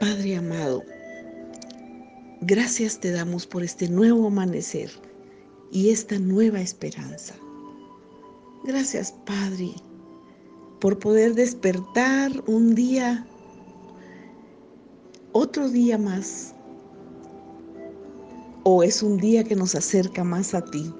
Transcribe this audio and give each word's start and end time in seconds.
Padre 0.00 0.36
amado, 0.36 0.82
gracias 2.40 2.98
te 2.98 3.10
damos 3.10 3.46
por 3.46 3.62
este 3.62 3.86
nuevo 3.86 4.28
amanecer 4.28 4.90
y 5.70 5.90
esta 5.90 6.18
nueva 6.18 6.62
esperanza. 6.62 7.34
Gracias, 8.64 9.12
Padre, 9.26 9.74
por 10.80 10.98
poder 10.98 11.34
despertar 11.34 12.32
un 12.46 12.74
día, 12.74 13.26
otro 15.32 15.68
día 15.68 15.98
más. 15.98 16.54
O 18.64 18.82
es 18.82 19.02
un 19.02 19.18
día 19.18 19.44
que 19.44 19.54
nos 19.54 19.74
acerca 19.74 20.24
más 20.24 20.54
a 20.54 20.64
ti 20.64 20.90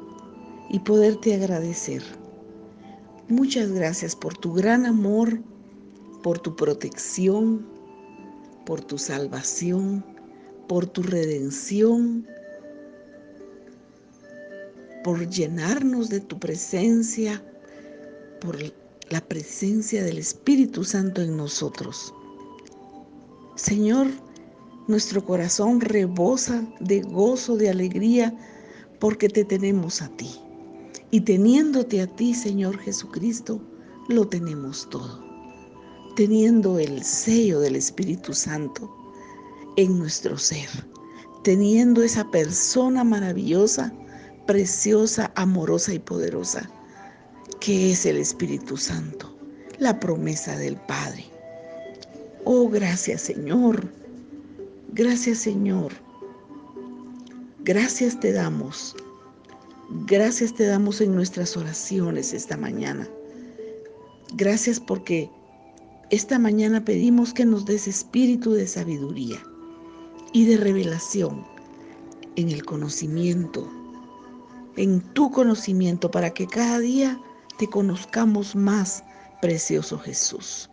y 0.68 0.78
poderte 0.78 1.34
agradecer. 1.34 2.02
Muchas 3.28 3.72
gracias 3.72 4.14
por 4.14 4.36
tu 4.36 4.52
gran 4.52 4.84
amor, 4.84 5.40
por 6.22 6.38
tu 6.38 6.54
protección, 6.54 7.79
por 8.64 8.80
tu 8.80 8.98
salvación, 8.98 10.04
por 10.68 10.86
tu 10.86 11.02
redención, 11.02 12.26
por 15.02 15.28
llenarnos 15.28 16.08
de 16.08 16.20
tu 16.20 16.38
presencia, 16.38 17.42
por 18.40 18.58
la 19.08 19.20
presencia 19.20 20.04
del 20.04 20.18
Espíritu 20.18 20.84
Santo 20.84 21.22
en 21.22 21.36
nosotros. 21.36 22.14
Señor, 23.56 24.06
nuestro 24.86 25.24
corazón 25.24 25.80
rebosa 25.80 26.66
de 26.80 27.02
gozo, 27.02 27.56
de 27.56 27.70
alegría, 27.70 28.34
porque 28.98 29.28
te 29.28 29.44
tenemos 29.44 30.02
a 30.02 30.08
ti. 30.16 30.30
Y 31.10 31.22
teniéndote 31.22 32.00
a 32.02 32.06
ti, 32.06 32.34
Señor 32.34 32.78
Jesucristo, 32.78 33.60
lo 34.08 34.28
tenemos 34.28 34.88
todo. 34.90 35.29
Teniendo 36.16 36.78
el 36.78 37.02
sello 37.02 37.60
del 37.60 37.76
Espíritu 37.76 38.32
Santo 38.34 38.90
en 39.76 39.98
nuestro 39.98 40.36
ser. 40.38 40.68
Teniendo 41.42 42.02
esa 42.02 42.30
persona 42.30 43.04
maravillosa, 43.04 43.92
preciosa, 44.46 45.32
amorosa 45.36 45.94
y 45.94 45.98
poderosa, 45.98 46.68
que 47.60 47.92
es 47.92 48.04
el 48.04 48.16
Espíritu 48.16 48.76
Santo, 48.76 49.34
la 49.78 49.98
promesa 49.98 50.56
del 50.56 50.76
Padre. 50.76 51.24
Oh, 52.44 52.68
gracias 52.68 53.22
Señor. 53.22 53.88
Gracias 54.92 55.38
Señor. 55.38 55.92
Gracias 57.62 58.18
te 58.18 58.32
damos 58.32 58.96
Gracias 60.06 60.54
te 60.54 60.66
damos 60.66 61.00
en 61.00 61.16
nuestras 61.16 61.56
oraciones 61.56 62.32
esta 62.32 62.56
mañana. 62.56 63.08
Gracias 64.34 64.78
porque 64.78 65.28
esta 66.10 66.40
mañana 66.40 66.84
pedimos 66.84 67.32
que 67.32 67.44
nos 67.44 67.64
des 67.66 67.86
espíritu 67.86 68.52
de 68.52 68.66
sabiduría 68.66 69.40
y 70.32 70.44
de 70.44 70.56
revelación 70.56 71.46
en 72.34 72.50
el 72.50 72.64
conocimiento, 72.64 73.68
en 74.76 75.00
tu 75.14 75.30
conocimiento, 75.30 76.10
para 76.10 76.30
que 76.30 76.48
cada 76.48 76.80
día 76.80 77.20
te 77.58 77.68
conozcamos 77.68 78.56
más, 78.56 79.04
precioso 79.40 79.98
Jesús. 79.98 80.68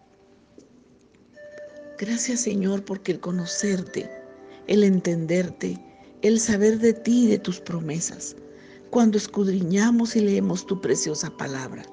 Gracias 1.99 2.41
Señor 2.41 2.83
porque 2.83 3.11
el 3.11 3.19
conocerte, 3.19 4.09
el 4.65 4.83
entenderte, 4.83 5.79
el 6.23 6.39
saber 6.39 6.79
de 6.79 6.93
ti 6.93 7.25
y 7.25 7.27
de 7.27 7.37
tus 7.37 7.59
promesas, 7.59 8.35
cuando 8.89 9.19
escudriñamos 9.19 10.15
y 10.15 10.21
leemos 10.21 10.65
tu 10.65 10.81
preciosa 10.81 11.29
palabra. 11.29 11.83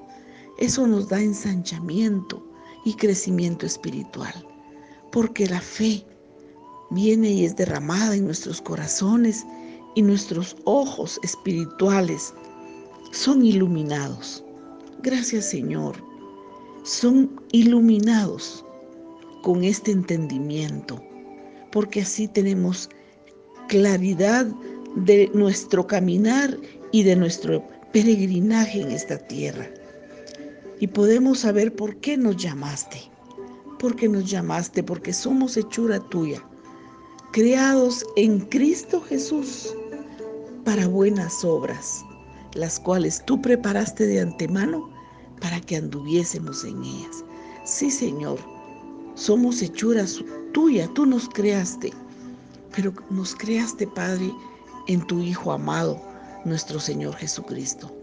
Eso 0.58 0.86
nos 0.86 1.08
da 1.10 1.20
ensanchamiento 1.20 2.53
y 2.84 2.94
crecimiento 2.94 3.66
espiritual, 3.66 4.34
porque 5.10 5.46
la 5.46 5.60
fe 5.60 6.04
viene 6.90 7.30
y 7.30 7.44
es 7.44 7.56
derramada 7.56 8.14
en 8.14 8.26
nuestros 8.26 8.60
corazones 8.60 9.44
y 9.94 10.02
nuestros 10.02 10.56
ojos 10.64 11.18
espirituales 11.22 12.34
son 13.12 13.44
iluminados. 13.44 14.44
Gracias 15.02 15.50
Señor, 15.50 15.96
son 16.84 17.40
iluminados 17.52 18.64
con 19.42 19.64
este 19.64 19.90
entendimiento, 19.90 21.02
porque 21.72 22.02
así 22.02 22.28
tenemos 22.28 22.88
claridad 23.68 24.46
de 24.96 25.30
nuestro 25.34 25.86
caminar 25.86 26.56
y 26.92 27.02
de 27.02 27.16
nuestro 27.16 27.66
peregrinaje 27.92 28.80
en 28.80 28.90
esta 28.90 29.18
tierra. 29.18 29.68
Y 30.80 30.88
podemos 30.88 31.40
saber 31.40 31.74
por 31.74 31.96
qué 31.96 32.16
nos 32.16 32.36
llamaste. 32.36 33.02
Porque 33.78 34.08
nos 34.08 34.30
llamaste, 34.30 34.82
porque 34.82 35.12
somos 35.12 35.56
hechura 35.56 36.00
tuya, 36.08 36.42
creados 37.32 38.04
en 38.16 38.40
Cristo 38.40 39.02
Jesús 39.02 39.74
para 40.64 40.86
buenas 40.86 41.44
obras, 41.44 42.02
las 42.54 42.80
cuales 42.80 43.22
tú 43.26 43.42
preparaste 43.42 44.06
de 44.06 44.20
antemano 44.20 44.88
para 45.40 45.60
que 45.60 45.76
anduviésemos 45.76 46.64
en 46.64 46.82
ellas. 46.82 47.24
Sí, 47.64 47.90
Señor, 47.90 48.38
somos 49.14 49.60
hechuras 49.60 50.24
tuya, 50.52 50.88
tú 50.94 51.04
nos 51.04 51.28
creaste, 51.28 51.92
pero 52.74 52.92
nos 53.10 53.34
creaste, 53.34 53.86
Padre, 53.86 54.32
en 54.88 55.06
tu 55.06 55.20
Hijo 55.20 55.52
amado 55.52 56.00
nuestro 56.44 56.80
Señor 56.80 57.14
Jesucristo. 57.16 57.94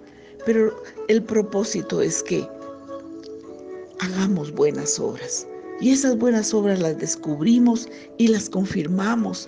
Pero 0.45 0.75
el 1.07 1.23
propósito 1.23 2.01
es 2.01 2.23
que 2.23 2.47
hagamos 4.01 4.51
buenas 4.51 4.99
obras. 4.99 5.47
Y 5.79 5.91
esas 5.91 6.17
buenas 6.17 6.53
obras 6.53 6.79
las 6.79 6.97
descubrimos 6.97 7.87
y 8.17 8.27
las 8.27 8.49
confirmamos 8.49 9.47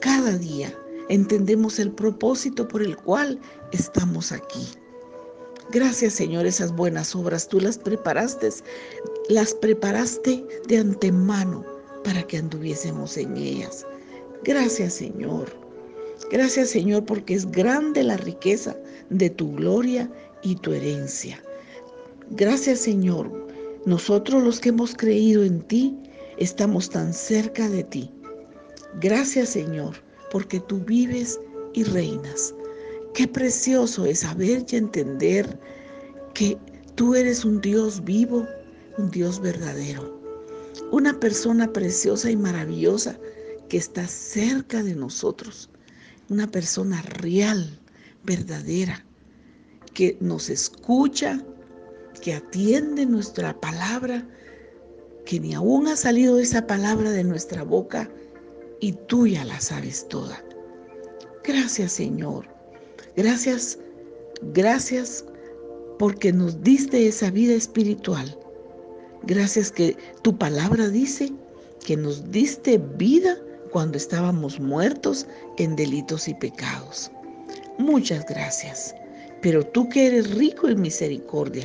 cada 0.00 0.36
día. 0.36 0.76
Entendemos 1.08 1.78
el 1.78 1.90
propósito 1.92 2.66
por 2.66 2.82
el 2.82 2.96
cual 2.96 3.38
estamos 3.72 4.32
aquí. 4.32 4.66
Gracias 5.70 6.14
Señor, 6.14 6.46
esas 6.46 6.74
buenas 6.74 7.14
obras 7.14 7.48
tú 7.48 7.60
las 7.60 7.78
preparaste, 7.78 8.50
las 9.28 9.54
preparaste 9.54 10.44
de 10.68 10.78
antemano 10.78 11.64
para 12.04 12.22
que 12.22 12.38
anduviésemos 12.38 13.16
en 13.16 13.36
ellas. 13.36 13.86
Gracias 14.44 14.94
Señor. 14.94 15.46
Gracias 16.30 16.70
Señor 16.70 17.04
porque 17.04 17.34
es 17.34 17.50
grande 17.50 18.02
la 18.02 18.16
riqueza 18.16 18.76
de 19.10 19.30
tu 19.30 19.54
gloria 19.54 20.10
y 20.42 20.56
tu 20.56 20.72
herencia. 20.72 21.42
Gracias 22.30 22.80
Señor, 22.80 23.30
nosotros 23.86 24.42
los 24.42 24.60
que 24.60 24.70
hemos 24.70 24.94
creído 24.94 25.42
en 25.42 25.60
ti 25.62 25.96
estamos 26.38 26.90
tan 26.90 27.12
cerca 27.12 27.68
de 27.68 27.84
ti. 27.84 28.10
Gracias 29.00 29.50
Señor 29.50 29.96
porque 30.30 30.60
tú 30.60 30.78
vives 30.80 31.38
y 31.74 31.84
reinas. 31.84 32.54
Qué 33.14 33.28
precioso 33.28 34.06
es 34.06 34.20
saber 34.20 34.64
y 34.70 34.76
entender 34.76 35.58
que 36.34 36.56
tú 36.94 37.14
eres 37.14 37.44
un 37.44 37.60
Dios 37.60 38.02
vivo, 38.04 38.46
un 38.98 39.10
Dios 39.10 39.40
verdadero, 39.40 40.18
una 40.90 41.18
persona 41.18 41.70
preciosa 41.72 42.30
y 42.30 42.36
maravillosa 42.36 43.18
que 43.68 43.76
está 43.76 44.06
cerca 44.06 44.82
de 44.82 44.94
nosotros 44.94 45.68
una 46.32 46.50
persona 46.50 47.02
real, 47.02 47.78
verdadera, 48.24 49.04
que 49.92 50.16
nos 50.20 50.48
escucha, 50.48 51.44
que 52.22 52.34
atiende 52.34 53.04
nuestra 53.04 53.60
palabra, 53.60 54.26
que 55.26 55.38
ni 55.40 55.54
aún 55.54 55.88
ha 55.88 55.96
salido 55.96 56.38
esa 56.38 56.66
palabra 56.66 57.10
de 57.10 57.24
nuestra 57.24 57.64
boca 57.64 58.08
y 58.80 58.92
tú 58.92 59.26
ya 59.26 59.44
la 59.44 59.60
sabes 59.60 60.08
toda. 60.08 60.42
Gracias 61.44 61.92
Señor. 61.92 62.46
Gracias, 63.16 63.78
gracias 64.54 65.24
porque 65.98 66.32
nos 66.32 66.62
diste 66.62 67.06
esa 67.06 67.30
vida 67.30 67.54
espiritual. 67.54 68.38
Gracias 69.24 69.70
que 69.70 69.96
tu 70.22 70.38
palabra 70.38 70.88
dice 70.88 71.32
que 71.84 71.96
nos 71.96 72.30
diste 72.30 72.78
vida 72.78 73.36
cuando 73.70 73.98
estábamos 73.98 74.60
muertos 74.60 75.26
en 75.58 75.74
delitos 75.74 76.28
y 76.28 76.34
pecados. 76.34 77.10
Muchas 77.78 78.24
gracias. 78.26 78.94
Pero 79.40 79.66
tú 79.66 79.88
que 79.88 80.06
eres 80.06 80.30
rico 80.36 80.68
en 80.68 80.80
misericordia, 80.80 81.64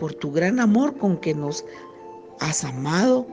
por 0.00 0.14
tu 0.14 0.32
gran 0.32 0.58
amor 0.58 0.96
con 0.96 1.18
que 1.18 1.34
nos 1.34 1.62
has 2.40 2.64
amado, 2.64 3.26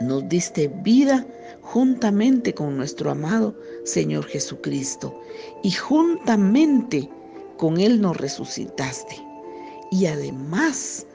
nos 0.00 0.28
diste 0.28 0.66
vida 0.82 1.24
juntamente 1.62 2.52
con 2.52 2.76
nuestro 2.76 3.12
amado 3.12 3.54
Señor 3.84 4.26
Jesucristo 4.26 5.16
y 5.62 5.70
juntamente 5.70 7.08
con 7.56 7.78
Él 7.78 8.00
nos 8.00 8.16
resucitaste. 8.16 9.16
Y 9.92 10.06
además 10.06 11.06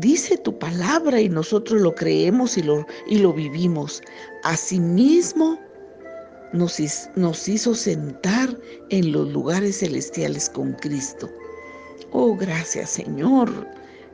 dice 0.00 0.36
tu 0.38 0.58
palabra 0.58 1.20
y 1.20 1.28
nosotros 1.28 1.80
lo 1.80 1.94
creemos 1.94 2.58
y 2.58 2.64
lo, 2.64 2.84
y 3.06 3.18
lo 3.18 3.32
vivimos. 3.32 4.02
Asimismo, 4.42 5.60
nos, 6.52 6.80
nos 7.14 7.48
hizo 7.48 7.72
sentar 7.72 8.58
en 8.90 9.12
los 9.12 9.32
lugares 9.32 9.78
celestiales 9.78 10.50
con 10.50 10.72
Cristo. 10.72 11.30
Oh, 12.12 12.36
gracias 12.36 12.90
Señor. 12.90 13.66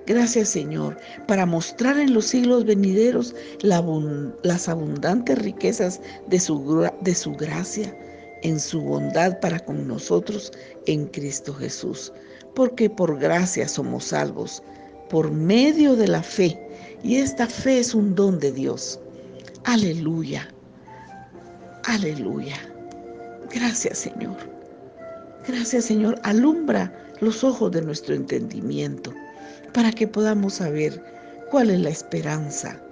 Gracias 0.06 0.48
Señor, 0.48 0.98
para 1.28 1.46
mostrar 1.46 1.96
en 1.98 2.12
los 2.12 2.26
siglos 2.26 2.64
venideros 2.64 3.36
las 3.62 4.68
abundantes 4.68 5.38
riquezas 5.38 6.00
de 6.26 6.40
su, 6.40 6.90
de 7.02 7.14
su 7.14 7.32
gracia 7.32 7.96
en 8.42 8.58
su 8.58 8.80
bondad 8.80 9.38
para 9.40 9.60
con 9.60 9.86
nosotros 9.86 10.52
en 10.86 11.06
Cristo 11.06 11.54
Jesús. 11.54 12.12
Porque 12.54 12.90
por 12.90 13.18
gracia 13.18 13.66
somos 13.66 14.06
salvos, 14.06 14.62
por 15.08 15.30
medio 15.30 15.96
de 15.96 16.08
la 16.08 16.22
fe. 16.22 16.58
Y 17.02 17.16
esta 17.16 17.46
fe 17.46 17.78
es 17.78 17.94
un 17.94 18.14
don 18.14 18.38
de 18.38 18.52
Dios. 18.52 19.00
Aleluya. 19.64 20.48
Aleluya. 21.84 22.56
Gracias 23.54 23.98
Señor. 23.98 24.36
Gracias 25.46 25.86
Señor. 25.86 26.20
Alumbra 26.22 26.92
los 27.22 27.44
ojos 27.44 27.70
de 27.70 27.80
nuestro 27.82 28.16
entendimiento 28.16 29.14
para 29.72 29.92
que 29.92 30.08
podamos 30.08 30.54
saber 30.54 31.00
cuál 31.50 31.70
es 31.70 31.80
la 31.80 31.90
esperanza 31.90 32.82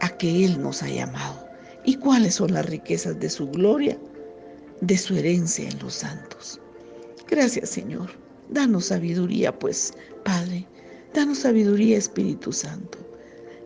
a 0.00 0.08
que 0.08 0.44
Él 0.44 0.60
nos 0.60 0.82
ha 0.82 0.88
llamado 0.88 1.46
y 1.84 1.94
cuáles 1.94 2.34
son 2.34 2.52
las 2.52 2.66
riquezas 2.66 3.20
de 3.20 3.30
su 3.30 3.48
gloria, 3.48 3.96
de 4.80 4.98
su 4.98 5.14
herencia 5.14 5.68
en 5.68 5.78
los 5.78 5.94
santos. 5.94 6.60
Gracias 7.28 7.70
Señor. 7.70 8.10
Danos 8.50 8.86
sabiduría, 8.86 9.56
pues, 9.56 9.94
Padre. 10.24 10.66
Danos 11.14 11.38
sabiduría, 11.38 11.96
Espíritu 11.96 12.52
Santo. 12.52 12.98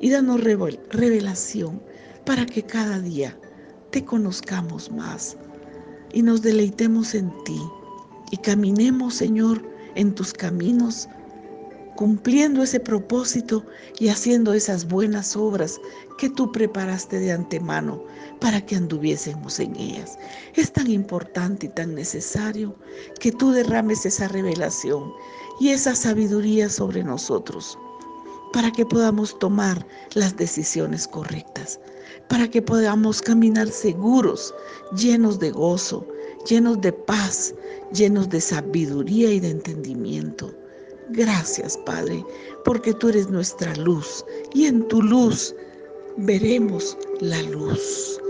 Y 0.01 0.11
danos 0.11 0.43
revelación 0.43 1.83
para 2.27 2.45
que 2.45 2.63
cada 2.63 3.01
día 3.01 3.37
te 3.91 4.05
conozcamos 4.05 4.93
más 4.93 5.39
y 6.13 6.23
nos 6.23 6.43
deleitemos 6.43 7.15
en 7.15 7.33
ti 7.45 7.59
y 8.31 8.37
caminemos, 8.39 9.15
Señor, 9.15 9.63
en 9.95 10.15
tus 10.15 10.33
caminos 10.33 11.09
cumpliendo 11.97 12.63
ese 12.63 12.79
propósito 12.79 13.65
y 13.99 14.09
haciendo 14.09 14.53
esas 14.53 14.87
buenas 14.87 15.35
obras 15.35 15.81
que 16.19 16.31
tú 16.31 16.53
preparaste 16.53 17.19
de 17.19 17.33
antemano 17.33 18.05
para 18.41 18.65
que 18.65 18.77
anduviésemos 18.77 19.59
en 19.59 19.75
ellas. 19.77 20.19
Es 20.55 20.73
tan 20.73 20.91
importante 20.91 21.67
y 21.67 21.69
tan 21.71 21.95
necesario 21.95 22.77
que 23.19 23.33
tú 23.33 23.51
derrames 23.51 24.07
esa 24.07 24.29
revelación 24.29 25.11
y 25.59 25.71
esa 25.71 25.95
sabiduría 25.95 26.69
sobre 26.69 27.03
nosotros 27.03 27.79
para 28.53 28.71
que 28.71 28.87
podamos 28.87 29.39
tomar 29.39 29.85
las 30.15 30.37
decisiones 30.37 31.09
correctas, 31.09 31.81
para 32.29 32.49
que 32.49 32.63
podamos 32.63 33.21
caminar 33.21 33.69
seguros, 33.69 34.55
llenos 34.97 35.39
de 35.39 35.51
gozo, 35.51 36.07
llenos 36.49 36.81
de 36.81 36.93
paz, 36.93 37.55
llenos 37.93 38.29
de 38.31 38.41
sabiduría 38.41 39.33
y 39.33 39.41
de 39.41 39.51
entendimiento 39.51 40.53
Gracias, 41.11 41.79
Padre, 41.79 42.25
porque 42.65 42.93
tú 42.93 43.09
eres 43.09 43.31
nuestra 43.31 43.75
luz 43.77 44.25
y 44.55 44.67
en 44.67 44.87
tu 44.89 45.01
luz 45.01 45.55
veremos 46.17 46.99
la 47.21 47.41
luz. 47.43 48.21